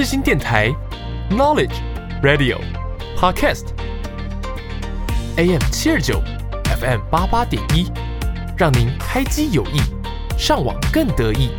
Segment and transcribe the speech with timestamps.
[0.00, 0.74] 世新电台
[1.30, 1.74] ，Knowledge
[2.22, 2.56] Radio
[3.18, 3.66] Podcast
[5.36, 6.22] AM 七二九
[6.80, 7.92] FM 八八点一，
[8.56, 9.78] 让您开机有益，
[10.38, 11.50] 上网更得意。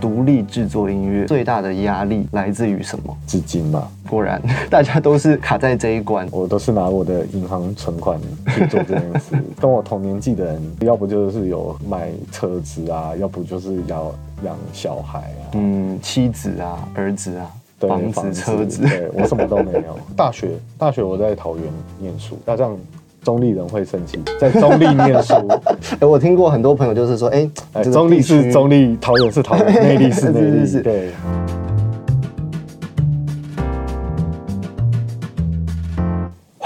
[0.00, 3.14] 独立制作音乐最大的压力来自于什么？
[3.26, 4.40] 资金嘛，果然，
[4.70, 6.26] 大家都是卡在这一关。
[6.30, 8.18] 我都是拿我的银行存款
[8.54, 9.36] 去做这件事。
[9.60, 14.10] 跟我同年纪的人，要不就是有买车子啊，要不就是要
[14.44, 18.82] 养小孩啊，嗯，妻子啊，儿子啊，对房子、车子。
[18.82, 19.98] 对我什么都没有。
[20.16, 21.64] 大学，大学我在桃园
[21.98, 22.76] 念书，那这样
[23.22, 25.34] 中立人会生气， 在中立念书。
[26.00, 27.48] 哎，我听过很多朋友就是说，哎，
[27.84, 31.10] 中立是中立，桃园是桃园，内力是内是是对。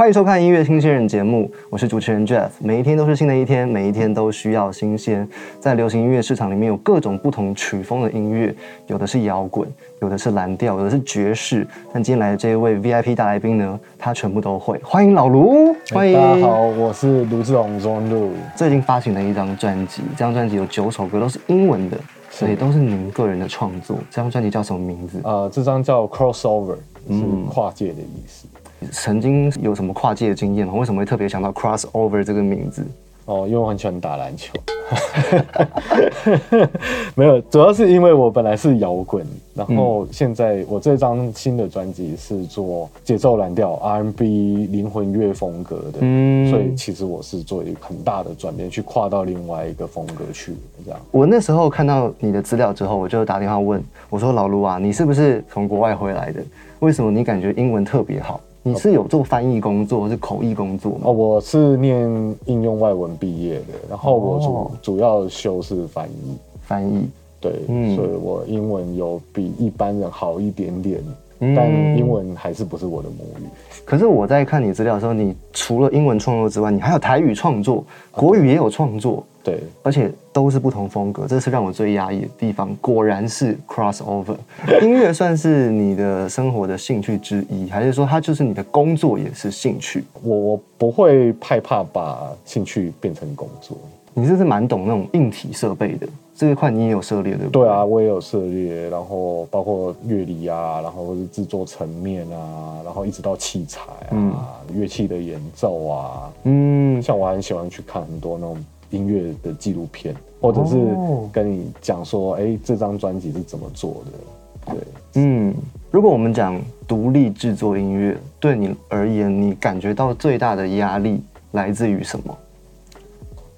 [0.04, 2.50] 欢迎收看音乐新鲜人节目，我是主持人 Jeff。
[2.58, 5.26] 每一天都是新的一天，每一天都需要新鲜。
[5.58, 8.54] 在流行音乐市场里面有各种不同曲风的音乐，
[8.86, 9.66] 有的是摇滚，
[10.02, 11.66] 有的是蓝调，有的是爵士。
[11.90, 14.78] 但今天来的这一位 VIP 大来宾呢，他全部都会。
[14.84, 16.12] 欢迎老卢，欢迎。
[16.12, 18.32] 大家好，我是卢志荣庄路。
[18.54, 21.96] 最近发行了一张专辑，这张专辑有九首歌，都是英文的，
[22.30, 23.96] 所以都是您个人的创作。
[24.10, 25.18] 这张专辑叫什么名字？
[25.24, 28.46] 呃，这张叫 Crossover，是嗯跨界的意思。
[28.92, 30.74] 曾经有什么跨界的经验吗？
[30.74, 32.84] 为什么会特别想到 crossover 这个名字？
[33.26, 34.52] 哦，因为我很喜欢打篮球。
[37.16, 50.52] 没有，主要是因为我本来是摇滚，然后现在我这张新的专辑是做节奏蓝调、R&B、灵魂乐风格的，嗯所以其实我是做一个很大的转变，去跨到另外一个风格去，
[50.84, 51.00] 这样。
[51.10, 56.42] 我那时候看到你的资料之后，我就打电话问我说：“老卢啊，你是不是从国外回来的？
[56.80, 58.38] 为什么你感觉英文特别好？
[58.66, 62.08] 你是有做翻译工作，是口译工作吗？”哦，我是念
[62.46, 64.70] 应用外文毕业的，然后我主、哦。
[64.80, 67.06] 主要修是翻译，翻译，
[67.40, 67.94] 对，嗯。
[67.94, 70.98] 所以我英文有比一般人好一点点，
[71.40, 71.54] 嗯。
[71.54, 73.42] 但英文还是不是我的母语。
[73.84, 82.74] 可是我在看你资料的时候，你除了英文创作之外，你还有台语创作，国语也有创作，对，而且都是不同风格，这是让我最压抑的地方。
[82.80, 84.34] 果然是 crossover，
[84.82, 90.02] 音乐算是你的生活的兴趣之一，还是说它就是你的工作也是兴趣？
[90.22, 93.76] 我我不会害怕把兴趣变成工作。
[94.16, 96.06] 你这是蛮懂那种硬体设备的？
[96.36, 97.62] 这一块你也有涉猎，对不对？
[97.62, 106.32] 对啊，我也有涉猎，然后包括乐理啊，然后是制作层面啊，然后一直到器材啊、乐器的演奏啊。
[106.44, 114.74] 嗯，像我很喜欢去看很多那种音乐的纪录片，或者是哦跟你讲说，哎、这张专辑是怎么做的。
[114.74, 115.54] 对，嗯，
[115.90, 121.22] 如果我们讲独立制作音乐，对你而言，你感觉到最大的压力
[121.52, 122.36] 来自于什么？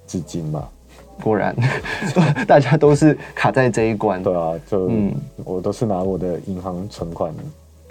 [0.05, 0.67] 资金嘛，
[1.21, 1.55] 果然，
[2.47, 4.21] 大家都是卡在这一关。
[4.23, 7.33] 对啊，就、嗯我都是拿我的银行存款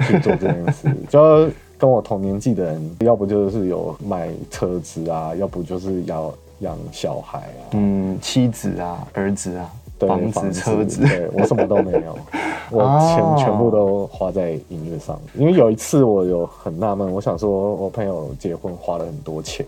[0.00, 1.48] 去做这件事， 就
[1.78, 11.02] 跟我同年纪的人，要不就是有买车子啊，要不就是要养小孩啊，嗯，妻子啊，儿子啊，对房子、车子。
[11.06, 12.18] 对我什么都没有，
[12.70, 15.20] 我钱哦全部都花在音乐上。
[15.34, 19.64] 因为有一次我有很纳闷，我想说我朋友结婚花了很多钱，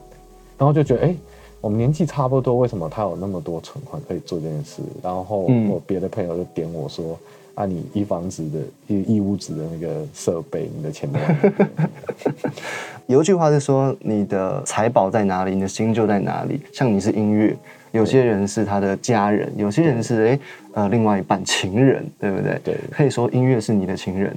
[0.56, 1.14] 然后就觉得哎。
[1.60, 4.80] 我们年纪差不多，为什么他有那么多存款可以做这件事？
[5.02, 7.18] 然后嗯我别的朋友就点我说
[7.58, 11.24] ：“啊，你一房子的一一屋子的那个设备，你的钱都没
[13.06, 16.60] 有 有一句话是说，你的财宝在哪里，你的心就在哪里。
[16.72, 17.56] 像你是音乐，
[17.90, 20.38] 有些人是他的家人，有些人是哎
[20.74, 22.60] 呃另外一半情人，对不对？
[22.62, 24.32] 对可以说音乐是你的情人。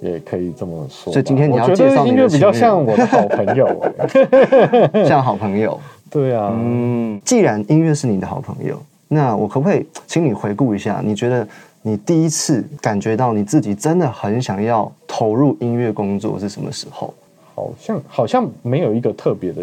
[0.00, 1.12] 也可以这么说。
[1.12, 3.92] 所以今天你要介绍音乐比较像我的好朋友。
[5.06, 5.78] 像好朋友。
[6.08, 11.00] 对啊，嗯，既然音乐是你的好朋友，那我可不可以请你回顾一下？
[11.04, 11.48] 你觉得
[11.86, 17.14] 你第一次感觉到你自己真的很想要投入音乐工作是什么时候？
[17.54, 19.62] 好像好像没有一个特别的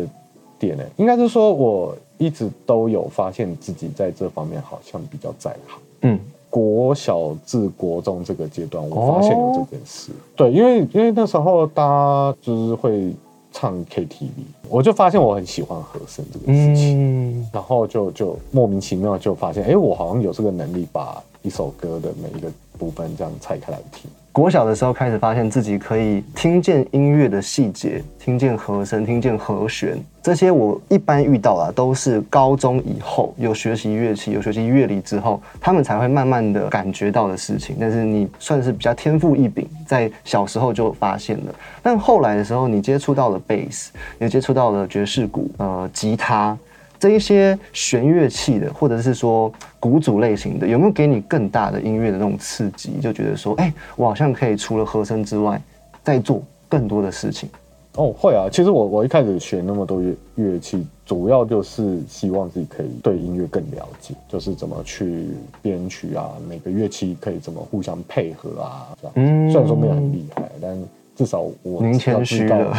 [0.57, 5.77] 点诶，应该是说我一直都有发现自己在这方面好像比较在行。
[6.03, 6.19] 嗯，
[6.49, 10.13] 国小至国中这个阶段，我发现有哦这件事。
[10.33, 13.13] 对，因为因为那时候大家就是会
[13.51, 14.29] 唱 KTV，
[14.69, 24.09] 我就发现我很喜欢和声这个事情，嗯，然后就就莫名其妙就发现，哎，我好像有这个能力把一首歌的每一个部分这样拆开来听。
[24.31, 37.75] 国小的时候开始发现自己可以听见音乐的细节，听见和声，听见和弦，这些我一般遇到啊，都是高中以后有学习乐器、有学习乐理之后，他们才会慢慢的感觉到的事情。
[37.79, 41.53] 但是你算是比较天赋异禀，在小时候就发现了。
[41.83, 46.57] 但后来的时候，你接触到了贝斯，也接触到了爵士鼓、呃吉他。
[47.03, 52.93] 这一些弦乐器的，或者是说鼓组类型的，有没有给你更大的音乐的那种刺激？
[53.01, 55.61] 就觉得说，哎、我好像可以除了和声之外，
[56.01, 57.49] 再做更多的事情。
[57.97, 58.47] 哦，会啊。
[58.49, 65.27] 其实我我一开始学那么多乐乐器，主要就是希望自己可以对音乐更了解，就是怎么去
[65.61, 69.13] 编曲啊，每个乐器可以怎么互相配合啊，这样。
[69.17, 70.81] 嗯虽然说没有很厉害，但
[71.15, 72.75] 至少我您谦虚了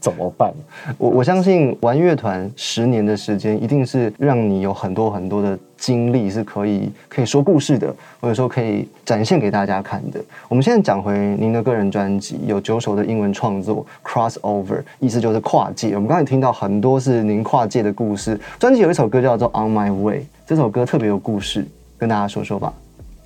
[0.00, 0.52] 怎么办。
[0.96, 10.20] 我我相信玩乐团十年的时间，一定是让你有很多很多的经历，是可以可以说故事的，或者说可以展现给大家看的。
[10.48, 15.94] 我们现在讲回您的个人专辑，有九首的英文创作，crossover，意思就是跨界。
[15.94, 18.38] 我们刚才听到很多是您跨界的故事。
[18.58, 21.66] 专辑有一首歌叫做《On My Way》，这首歌特别有故事，
[21.98, 22.72] 跟大家说说吧。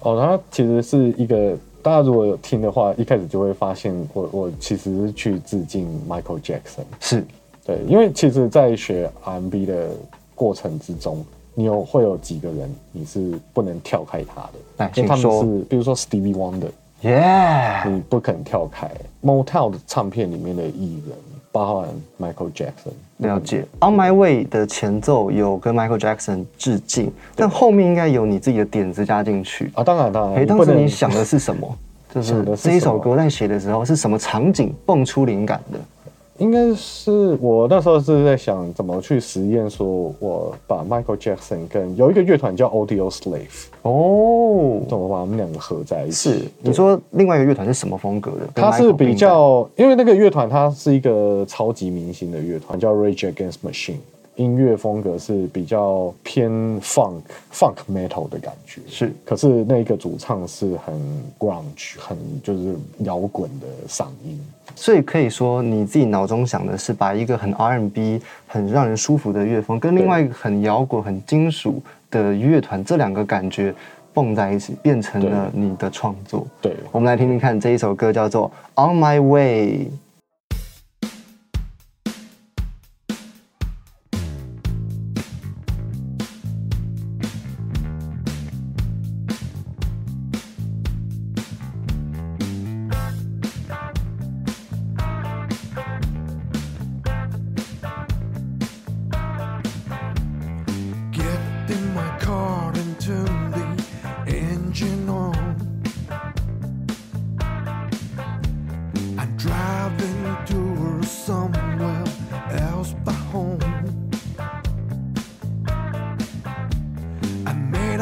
[0.01, 6.85] 哦，它其实是一个大家如果有听的话，一开始就会发现我我其实是去致敬 Michael Jackson。
[7.01, 7.25] 是，
[7.67, 9.91] 对，因为其实，在学 R&B 的
[10.35, 11.25] 过程之中，
[11.55, 16.71] 你有会有几个人你是不能跳开他的，来因为他们是比如说 Stevie Wonder，
[17.03, 18.89] 耶、你不肯跳开。
[19.23, 21.17] Motown 的唱片里面的艺人，
[21.51, 21.89] 包含
[22.21, 22.95] Michael Jackson。
[23.23, 29.71] 了解，《On My Way》的前奏有跟 Michael Jackson 致敬，但后面应该有你自己的点子加进去。
[29.75, 31.79] 啊，当然当然，哎，当时你想的是什么？
[32.15, 35.79] 就是这一首歌在写的时候是什么场景蹦出灵感的？
[36.43, 46.31] 应该是我那时候是在想怎么去实验，说我把 Michael Jackson 跟有一个乐团叫 Audio Slave，哦，怎么把他们两个合在一起？
[46.31, 48.39] 是你说另外一个乐团是什么风格的？
[48.53, 54.01] 跟它是比较，因为那个乐团它是一个超级明星的乐团，叫 Rage Against Machine，
[54.37, 56.51] 音乐风格是比较偏
[56.81, 57.21] funk
[57.53, 58.81] funk metal 的感觉。
[58.87, 60.95] 是可是那个主唱是很
[61.39, 64.41] grunge，很就是摇滚的嗓音。
[64.75, 73.75] 所以可以说你自己脑中想的是把一个很 R&B、很让人舒服的乐风，跟另外一个很摇滚、很金属的乐团这两个感觉
[74.15, 76.47] 蹦在一起，变成了你的创作。
[76.63, 78.51] 对，我们来听听看这一首歌，叫做
[78.83, 79.69] 《On My Way》。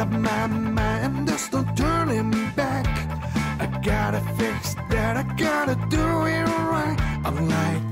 [0.01, 2.87] Up my mind, there's no turning back.
[3.59, 6.97] I gotta fix that, I gotta do it right.
[7.23, 7.90] Unlike you,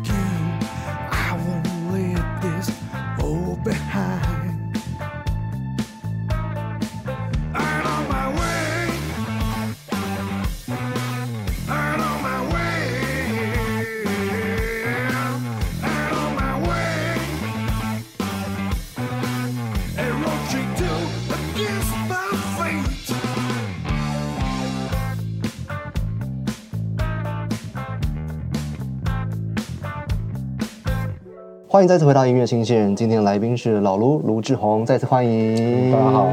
[31.79, 35.89] 欢迎再次回到音乐新鲜人，今天的来宾是老卢卢志宏，再次欢迎。
[35.93, 36.27] 大家好。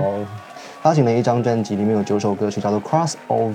[0.83, 3.53] 发行了一张专辑，里面有九首歌曲，叫做《Crossover》。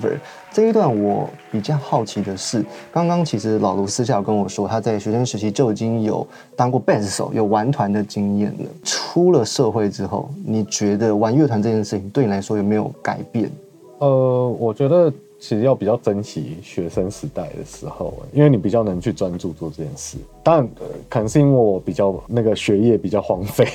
[0.50, 6.26] 这一段我比较好奇的是，刚刚其实老卢私下有跟我说，他在学生时期就已经有
[6.56, 8.64] 当过贝斯手，有玩团的经验了。
[8.82, 13.50] 出了社会之后，你觉得玩乐团这件事情对你来说有没有改变？
[13.98, 15.12] 呃，我觉得
[15.42, 20.16] 其实要比较珍惜学生时代的时候，因为你比较能去专注做这件事。
[20.40, 20.70] 当然，
[21.08, 23.66] 可能是因为我比较那个学业比较荒废。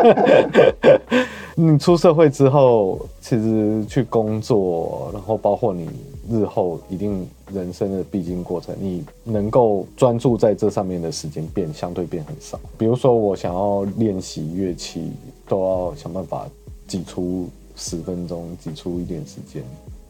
[1.56, 5.88] 你出社会之后，其实去工作，然后包括你
[6.30, 12.60] 日后一定人生的必经过程，你能够专注在这上面的时间变相对变很少。
[12.76, 15.10] 比如说，我想要练习乐器，
[15.48, 16.46] 都要想办法
[16.86, 19.62] 挤出十分钟，挤出一点时间，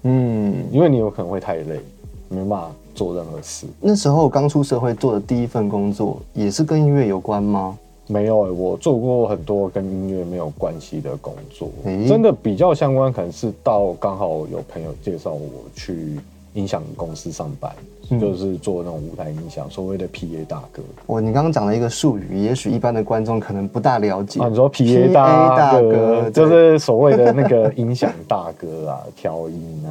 [0.07, 1.81] 嗯，因为你有可能会太累，
[2.29, 3.67] 没办法做任何事。
[3.81, 7.77] 那时候刚出社会做的第一份工作，也是跟音乐有关吗？
[8.09, 16.21] 没有、欸，我做过很多跟音乐没有关系的工作，诶真的比较相关，可能是到刚好有朋友介绍我去
[16.55, 20.83] 音响公司上班，嗯就是做那种舞台音响，所谓的 PA 大哥。
[21.07, 24.41] 我你刚刚讲了一个术语，也许一般的观众可能不大了解。
[24.41, 29.91] 啊，你说 PA 大大哥，哥就是所谓的那个 音响大哥啊，调音啊、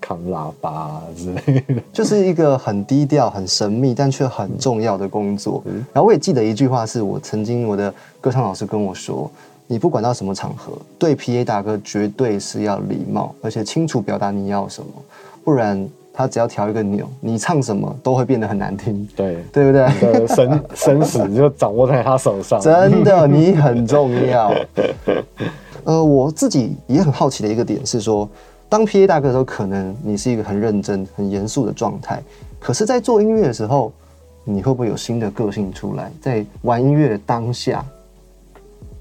[0.00, 1.82] 扛喇叭、啊、之类的。
[1.92, 5.62] 就是一个很低调、很神秘，但却很重要的工作。
[5.92, 9.30] 然后我也记得一句话，是我曾经我的歌唱老师跟我说
[9.66, 14.88] ：“你不管到什么场合，对 PA 大哥绝对是要礼貌，而且清楚表达你要什么，
[15.42, 22.60] 不然他只要调一个钮，你唱什么都会变得很难听，对，对不对？”你的生生死就掌握在他手上。
[22.60, 24.54] 真的，你很重要。
[25.82, 28.28] 呃，我自己也很好奇的一个点是说，
[28.68, 32.22] 当 PA 大哥的时候，可能你是一个很认真、很严肃的状态，
[32.60, 33.92] 可是，在做音乐的时候，
[34.44, 36.12] 你会不会有新的个性出来？
[36.20, 37.84] 在玩音乐的当下，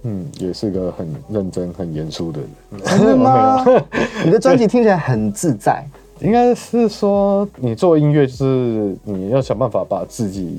[0.01, 2.82] 嗯，也是个很认真、很严肃的人。
[2.86, 3.63] 真的吗？
[4.25, 5.86] 你的专辑听起来很自在，
[6.20, 10.58] 应该是说，你做音乐就是你要想办法把自己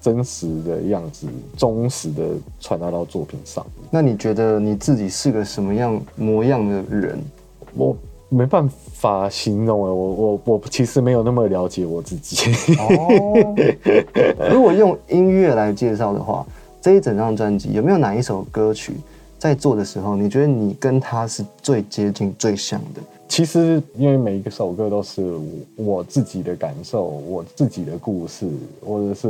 [0.00, 2.22] 真实的样子、忠实的
[2.60, 3.64] 传达到作品上。
[3.90, 7.18] 那你觉得你自己是个什么样模样的人？
[7.74, 7.96] 我
[8.28, 12.52] 没办法形容哎，我我我其实没有那么了解我自己。
[12.78, 13.54] 哦，
[14.50, 16.44] 如果用音乐来介绍的话，
[16.80, 18.94] 这一整张专辑有没有哪一首歌曲
[19.38, 23.00] 在做的时候，你觉得你跟他是最接近、最像的？
[23.28, 25.22] 其实，因为每一个首歌都是
[25.76, 28.48] 我我自己的感受，我自己的故事，
[28.84, 29.28] 或者是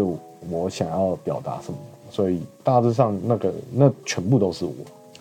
[0.51, 1.79] 我想要表达什么，
[2.11, 4.73] 所以大致上那个那全部都是我。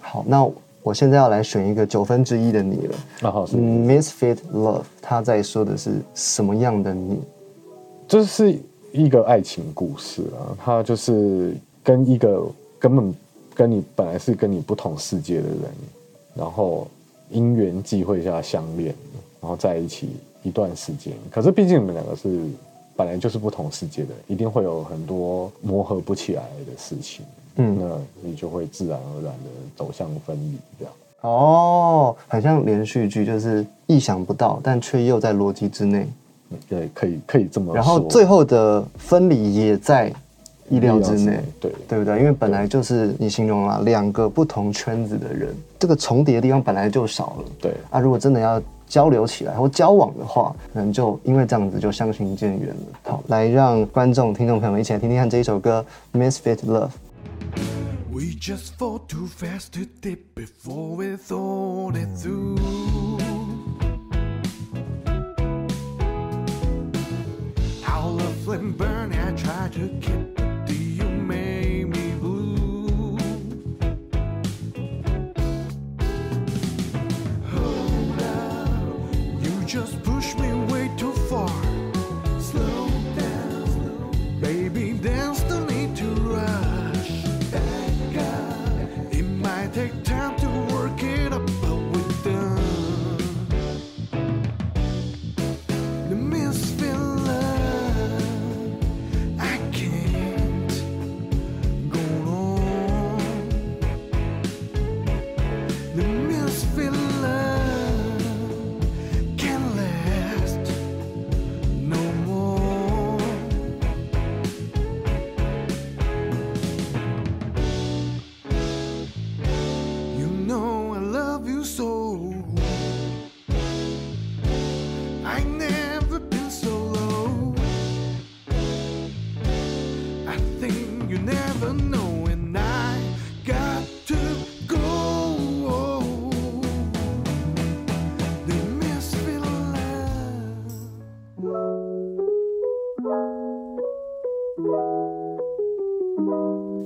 [0.01, 0.46] 好，那
[0.84, 2.96] 我现在要来选一个九分之一的你了。
[3.22, 7.20] 然后是，嗯，Misfit Love，他在说的是什么样的你？
[8.08, 8.60] 这是
[8.92, 12.46] 一个爱情故事啊，他就是跟一个
[12.77, 13.15] 根本
[13.56, 15.62] 跟你本来是跟你不同世界的人，
[16.36, 16.88] 然后
[17.30, 18.94] 因缘际会下相恋，
[19.42, 20.10] 然后在一起
[20.44, 21.14] 一段时间。
[21.32, 22.42] 可是毕竟你们两个是
[22.96, 27.26] 本来就是不同世界的人，一定会有很多磨合不起来的事情。
[27.58, 30.94] 嗯那你就会自然而然的走向分离，这样。
[31.22, 36.06] 哦，很像连续剧，就是意想不到，但却又在逻辑之内。
[36.52, 37.76] 嗯对，可以可以这么说。
[37.76, 40.14] 然后最后的分离也在
[40.70, 42.20] 意料之内，对对不对？
[42.20, 47.46] 因为本来就是你形容了两个不同圈子的人，这个重叠的地方本来就少了。
[47.62, 53.00] 对啊，如果真的要交流起来或交往的话，可能就因为这样子就相形见远了。
[53.04, 55.86] 好，来让观众、听众朋友们一起来听听看这一首歌
[56.20, 56.90] 《Misfit Love》。
[58.12, 62.58] We just fall too fast to dip before we thought it through.
[67.84, 70.45] How the flame burn, I tried to keep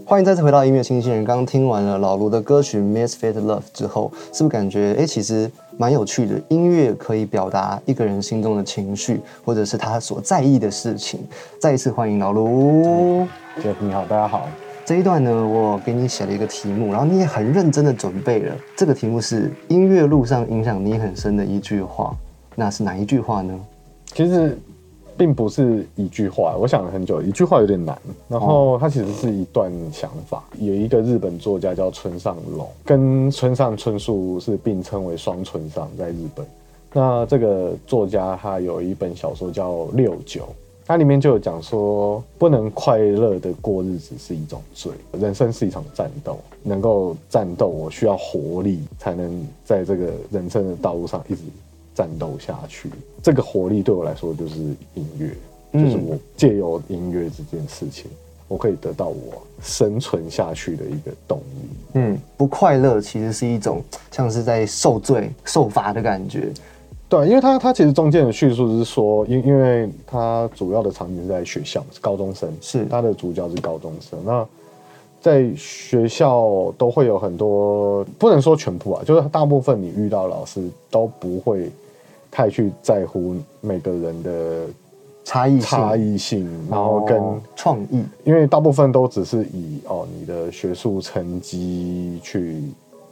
[0.10, 1.24] 欢迎再次回到音乐新鲜人。
[1.24, 5.48] 刚刚听完了老卢的歌曲《Misfit Love》之后，是不是感觉哎，其实
[5.78, 6.34] 蛮有趣的？
[6.48, 11.20] 音乐可以表达一个人心中的情绪，或者是他所在意的事情。
[11.62, 13.28] 再一次欢迎老卢。
[13.62, 14.48] Jeff 你好，大家好。
[14.84, 18.56] 这一段呢，我给你写了一个题目，然后你也很认真的准备了。
[18.76, 22.12] 这个题目是音乐路上影响你很深的一句话，
[22.56, 23.54] 那是哪一句话呢？
[24.08, 24.58] 其实
[25.20, 27.96] 并不是一句话，我想了很久，一句话有点难。
[28.30, 30.42] 然后它其实是一段想法。
[30.58, 36.46] 有一个日本作家叫村上隆，跟村上春树是并称为双村上，在日本。
[36.94, 40.44] 那这个作家他有一本小说叫《六九》，
[40.88, 51.42] 它里面就有讲说，不能快乐的过日子是一种罪，人生是一场战斗，能够战斗，我需要活力，才能在这个人生的道路上一直
[52.00, 52.90] 战斗下去。
[53.22, 54.56] 这个活力对我来说就是
[54.94, 55.36] 音乐，
[55.74, 58.10] 嗯就是我借由音乐这件事情，
[58.48, 61.70] 我可以得到我生存下去的一个动力。
[61.96, 66.50] 嗯，不快乐其实是一种像是在受罪、受罚的感觉。
[67.10, 74.18] 对，因为他他其实中间的叙述是说，因因为他主要的场景是在学校，是高中生，是他的主角是高中生。
[74.24, 74.48] 那
[75.20, 81.70] 在学校都会有很多，不能说全部啊，就是大部分你遇到老师都不会
[82.32, 84.66] 太去在乎每个人的
[85.24, 92.64] 差异性差异性，然后跟、哦创意，因为大部分都只是以哦你的学术成绩去，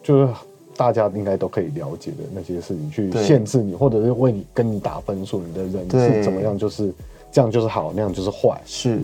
[0.02, 0.34] 就是
[0.76, 6.14] 大家应该都可以了解的那些事情去限制你，或者是为你跟你打分数，你的人对。
[6.14, 6.94] 是怎么样，就是
[7.32, 8.60] 这样就是好，那样就是坏。
[8.66, 9.00] 是。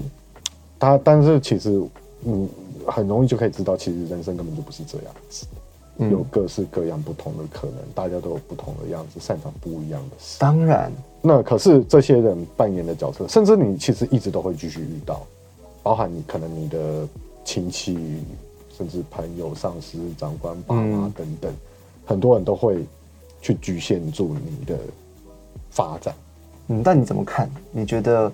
[0.79, 1.81] 他但是其实
[2.25, 2.47] 嗯
[2.85, 5.57] 很容易就可以知道，其实人生根本就不是这样子，嗯
[5.97, 10.39] 有各式各样不同的可能，大家都有不同的样子，擅长不一样的事。
[10.39, 15.25] 当然，那可是这些人扮演的角色，甚至你其实一直都会继续遇到，
[15.83, 17.07] 包含你可能你的
[17.45, 17.95] 亲戚，
[18.75, 21.53] 甚至朋友、上司、长官、爸妈嗯等等，
[22.05, 22.83] 很多人都会
[23.41, 24.77] 去局限住你的
[25.69, 26.15] 发展。
[26.69, 27.49] 嗯，但你怎么看？
[27.71, 28.31] 你觉得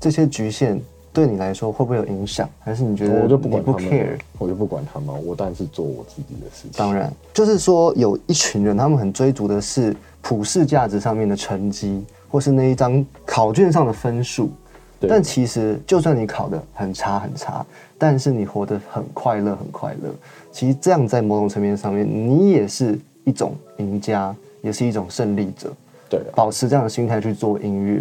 [0.00, 0.80] 这些局限
[1.12, 2.48] 对你来说会不会有影响？
[2.60, 6.70] 还是你觉得我就不管他们 care？，我就不管他们，我当然是做我自己的事情。
[6.76, 14.50] 当然，就是说有一群人，他们很追逐的是普世价值上面的成绩，或是那一张考卷上的分数。
[14.98, 17.66] 对但其实，就算你考得很差很差，
[17.98, 20.08] 但是你活得很快乐很快乐，
[20.52, 25.72] 其实这样在某种层面上面，你也是一种赢家，也是一种胜利者。
[26.08, 28.00] 对啊，保持这样的心态去做音乐，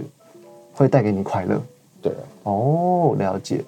[0.73, 1.59] 会带给你快乐。
[2.01, 3.63] 对啊，哦，了解。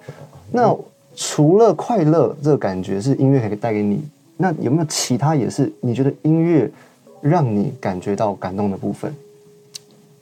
[0.51, 0.75] 那
[1.15, 4.01] 除了快乐这个感觉是音乐可以带给你，
[4.37, 6.69] 那有没有其他也是你觉得音乐
[7.21, 9.13] 让你感觉到感动的部分？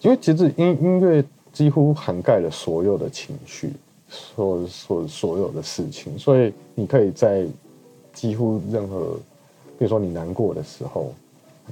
[0.01, 3.72] 因为其实音音乐几乎涵盖了所有的情绪，
[4.10, 7.46] 所所所有的事情，所以你可以在
[8.13, 9.18] 几乎任何，
[9.77, 11.13] 比如说你难过的时候，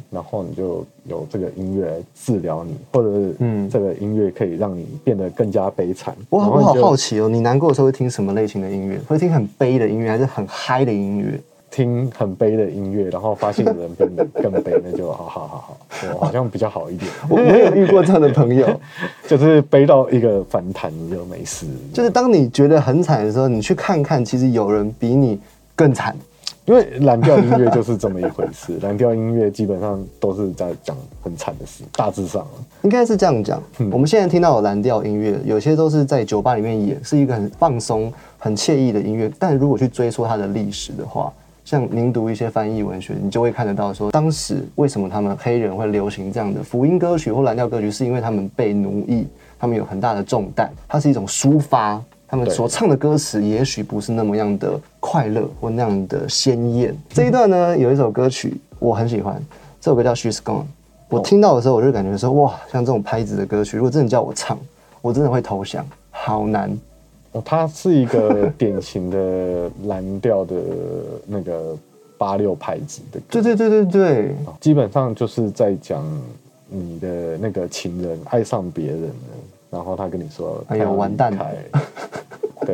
[0.09, 6.15] 然后你就有这个音乐来治疗你，或者是嗯这个音乐可以让你变得更加悲惨。
[6.29, 8.99] 我好我好好奇哦，你难过的时候会听什么类型的音乐？
[9.07, 11.39] 会听很悲的音乐，还是很嗨的音乐？
[11.71, 15.77] 听很悲的音乐，然后发现有人变得更悲，那就好好好好，
[16.19, 17.11] 我好像比较好一点。
[17.29, 18.67] 我没有遇过这样的朋友，
[19.27, 25.39] 就是悲到一个反弹你就没事，就是当你觉得很惨的时候，你去看看，其实有人比你
[25.75, 26.15] 更惨。
[26.69, 33.59] 因为蓝调音乐就是这么一回事， 蓝调音乐基本上都是在讲很惨的事，大致上啊应该是这样讲。
[33.91, 39.31] 我们现在听到的蓝调音乐，有些都是在酒吧里面演，是一个很放松、很惬意的音乐。
[39.39, 41.33] 但如果去追溯它的历史的话，
[41.65, 49.25] 像您读一些翻译文学，你就会看得到说，当时为什么他们黑人会流行这样的福音歌曲或蓝调歌曲，是因为他们被奴役，
[49.57, 51.99] 他们有很大的重担，它是一种抒发。
[52.31, 56.95] 他们所唱的歌词也许不是那么样的快乐或那样的鲜艳。
[57.09, 59.41] 这一段呢，有一首歌曲我很喜欢，
[59.79, 60.61] 这首歌叫《She's Gone》。
[61.07, 64.57] 我听到的时候，我就感觉说，哇，像这种拍子的歌曲，如果真的叫我唱，
[65.01, 66.69] 我真的会投降，好难。
[67.31, 70.55] 哦，它是一个典型的蓝调的
[71.25, 71.77] 那个
[72.17, 76.03] 八六拍子的歌，对对对对对，基本上就是在讲
[76.67, 79.09] 你的那个情人爱上别人了，
[79.71, 81.55] 然后他跟你说，哎呦完蛋离开。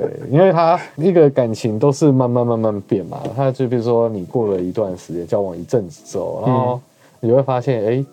[0.02, 6.80] 对，因为他一个感情都是慢慢慢慢变嘛，他就比如说你过了一段时间交往一阵子之后，然后
[7.20, 8.06] 你会发现，哎、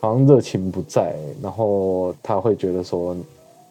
[0.00, 3.16] 好像热情不在，然后他会觉得说，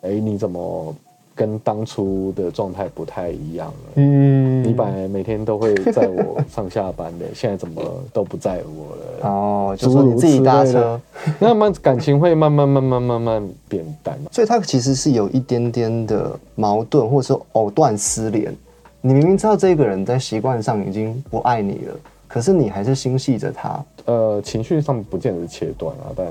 [0.01, 0.95] 哎、你怎么
[1.35, 3.91] 跟当初的状态不太一样了？
[3.95, 9.29] 嗯你本来每天都会在我上下班的， 现在怎么都不在我了？
[9.29, 10.99] 哦，就说你自己搭车，
[11.39, 14.17] 那么感情会慢慢慢慢慢慢变淡。
[14.31, 18.55] 所以它其实是有一点点的矛盾，或者说藕断丝连。
[19.01, 21.95] 你明明知道这个人在习惯上已经不爱你了，
[22.27, 23.83] 可是你还是心系着他。
[24.05, 26.27] 呃，情绪上不见得是切断啊，但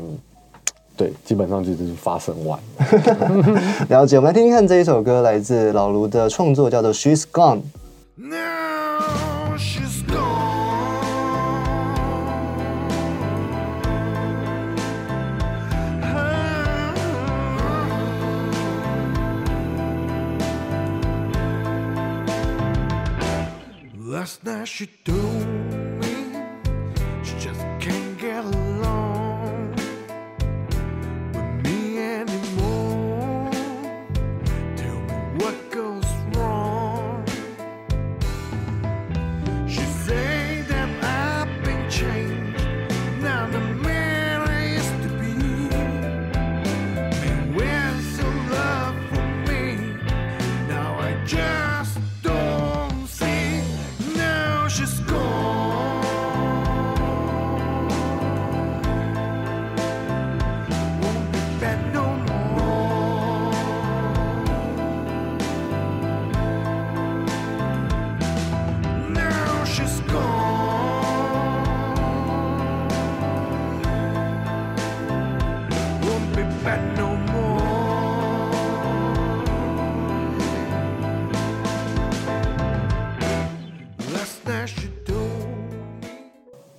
[0.96, 2.58] 对，基本上就是发生完。
[3.88, 7.58] 了解，我们来听听看这一首歌，来自老卢的创作，叫做《She's Gone》。
[8.16, 10.50] Now she's gone.
[23.98, 25.71] Last night she told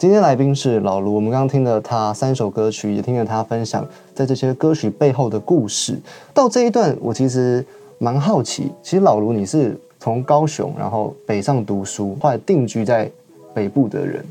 [0.04, 5.98] 今天来宾是老卢，我们刚刚听了他三首歌曲，也听了他分享在这些歌曲背后的故事。
[6.34, 7.66] 到这一段，我其实
[8.00, 13.10] 蛮好奇，其实老卢你是从高雄然后北上读书，后来定居在
[13.54, 14.26] 北部的人，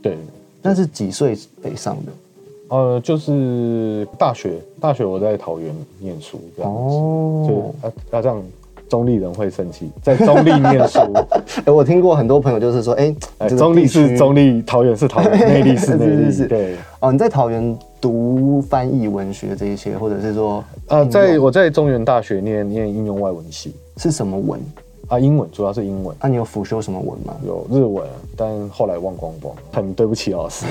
[0.00, 0.16] 对，
[0.62, 2.12] 那是几岁北上的？
[2.74, 8.42] 呃，就是大学，大学我在桃园念书，这样子，哦就啊啊这样
[8.92, 11.00] 中立人会生气，在中立念书，
[11.64, 16.76] 哎，我听过很多朋友就是说，哎，中立是中立，桃园是桃园， 内力是内是是对。
[17.00, 24.60] 哦，你在桃园读翻译文学这一些，或者是说呃，在我在中原大学念念应用外文系是什么文？
[25.08, 27.34] 啊，英文主要是英文，啊，你有辅修什么文吗？
[27.46, 30.66] 有日文，但后来忘光光，很对不起老师。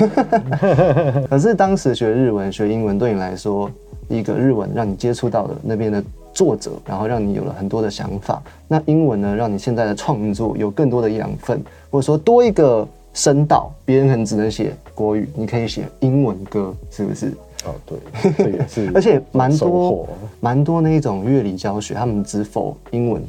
[1.27, 3.67] 可是当时学日文、学英文对你来说，
[4.09, 8.41] 一个日文让你接触到的那边的作者，然后让你有了很多的想法。
[8.67, 13.71] 那英文呢，让你现在的创作有更多的养分，或者说多一个声道。
[13.85, 17.33] 别人可能只能写国语，你可以写英文歌，是不是？
[17.63, 23.21] 哦，对，这也是， 而且蛮多获蛮多那一种乐理教学，他们只否英文，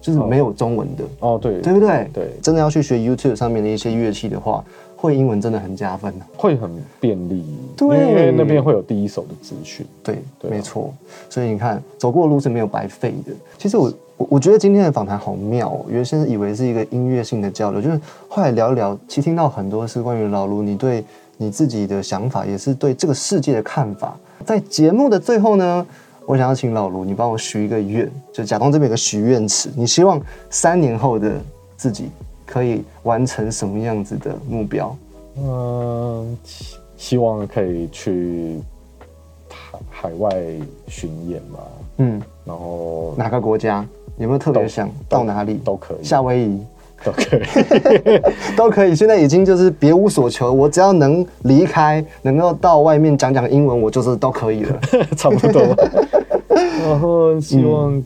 [0.00, 1.04] 就是没有中文的。
[1.20, 2.08] 哦，对，对不对？
[2.14, 4.64] 对真的要去学 YouTube 上面的一些乐器的话，
[5.06, 7.44] 会英文真的很加分的、会很便利，
[7.76, 9.86] 对因为那边会有第一手的资讯。
[10.02, 10.92] 对，对啊没错。
[11.30, 13.32] 所以你看，走过的路是没有白费的。
[13.56, 21.04] 其实我我我觉得今天的访谈好妙哦，原先以为是一个音乐性的交流，就是后来聊一聊，其实听到很多是关于老卢你对
[21.36, 24.16] 你自己的想法，也是对这个世界的看法。
[24.44, 25.86] 在节目的最后呢，
[26.26, 31.32] 我想要请老卢你帮我许一个愿，就假装这边有个许愿池，你希望三年后的
[31.76, 32.10] 自己
[32.46, 34.96] 可以完成什么样子的目标？
[35.38, 38.58] 嗯，希希望可以去
[39.50, 40.30] 海海外
[40.88, 41.58] 巡演吧，
[41.98, 43.84] 嗯，然后哪个国家？
[44.16, 45.60] 有没有特别想到哪里？
[45.62, 46.60] 都可以，夏威夷。
[47.04, 47.42] 都可以。
[48.56, 54.80] 都可以，现在已经就是别无所求，我只要能离开，能够到外面讲讲英文，我就是都可以了。
[55.14, 55.60] 差不多。
[56.80, 58.02] 然后希望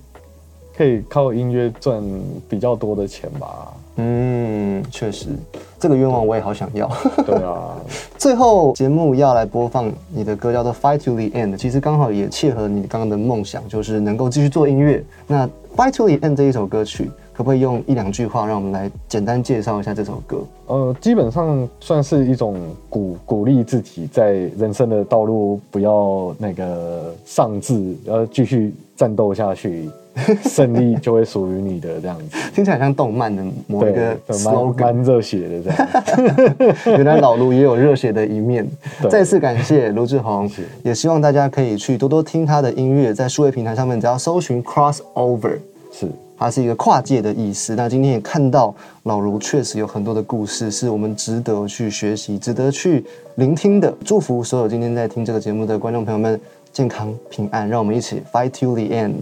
[0.80, 2.02] 可以靠音乐赚
[2.48, 3.70] 比较多的钱吧。
[3.96, 5.26] 嗯，确实，
[5.78, 6.90] 这个愿望我也好想要。
[7.26, 7.76] 对啊，
[8.16, 15.04] 最后节目要来播放你的歌，叫做《Fight to the End》，其实刚好也切合你刚刚的梦想，就是能够继续做音乐。
[15.26, 20.38] 那《Fight to the End》这一首歌曲，可不可以用一两句话让我们来简单介绍一下这首歌？
[20.68, 29.90] 呃，基本上算是一种鼓鼓励自己在人生的道路不要那个丧志，要继续战斗下去，
[30.44, 32.36] 胜利就会属于你的这样子。
[32.54, 34.80] 听起来像动漫的某一个 slogan。
[34.80, 35.88] 蛮热血的这样。
[36.98, 38.66] 原来老卢也有热血的一面。
[39.08, 40.50] 再次感谢卢志宏，
[40.82, 45.58] 也希望大家可以去多多听他的音乐，在数位平台上面只要搜寻 crossover，
[45.92, 46.06] 是，
[46.38, 47.74] 它是一个跨界的意思。
[47.74, 53.04] 那今天也看到老卢确实有很多的故事，是我们值得去学习、值得去
[53.36, 53.92] 聆听的。
[54.04, 56.40] 祝福所有今天在听这个节目的观众朋友们
[56.72, 59.14] 健康平安，让我们一起 fight to the end。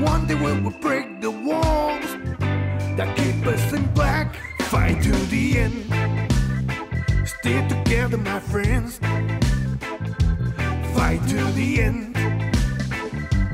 [0.00, 2.04] One day we will break the walls
[2.96, 4.34] that keep us in black.
[4.62, 7.28] Fight to the end.
[7.28, 8.98] Stay together, my friends.
[10.96, 12.16] Fight to the end.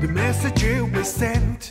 [0.01, 1.69] The message we sent.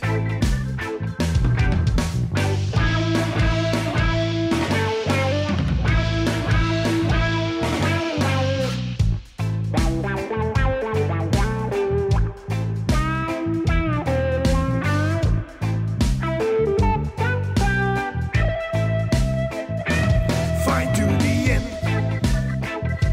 [20.81, 21.67] Fight to the end.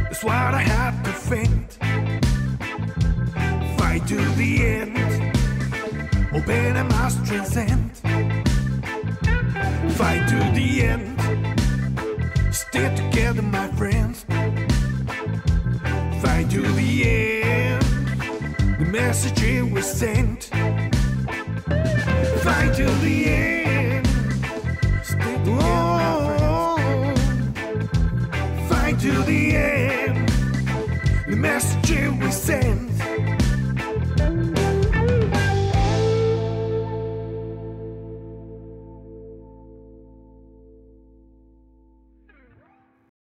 [0.05, 1.73] That's what I have to faint.
[3.79, 4.97] Fight to the end.
[6.35, 7.95] Open I must transcend.
[9.99, 12.55] Fight to the end.
[12.55, 14.25] Stay together, my friends.
[16.23, 17.83] Fight to the end.
[18.79, 20.45] The message was sent.
[22.45, 23.48] Fight to the end.